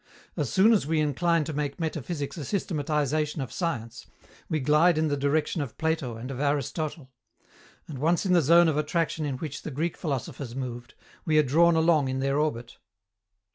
[0.35, 4.07] As soon as we incline to make metaphysics a systematization of science,
[4.49, 7.11] we glide in the direction of Plato and of Aristotle.
[7.87, 11.43] And, once in the zone of attraction in which the Greek philosophers moved, we are
[11.43, 12.79] drawn along in their orbit.